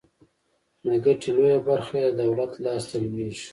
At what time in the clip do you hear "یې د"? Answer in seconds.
2.03-2.13